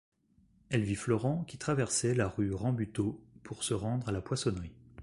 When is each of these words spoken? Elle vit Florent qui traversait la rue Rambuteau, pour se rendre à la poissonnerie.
Elle 0.71 0.81
vit 0.81 0.95
Florent 0.95 1.43
qui 1.43 1.59
traversait 1.59 2.15
la 2.15 2.27
rue 2.27 2.55
Rambuteau, 2.55 3.21
pour 3.43 3.63
se 3.63 3.75
rendre 3.75 4.09
à 4.09 4.11
la 4.11 4.19
poissonnerie. 4.19 4.73